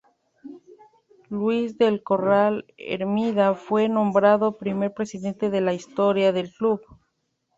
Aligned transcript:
Luis 1.29 1.77
del 1.77 2.01
Corral 2.01 2.65
Hermida 2.75 3.53
fue 3.53 3.87
nombrado 3.87 4.57
primer 4.57 4.95
presidente 4.95 5.51
de 5.51 5.61
la 5.61 5.75
historia 5.75 6.31
del 6.31 6.51
club. 6.51 6.81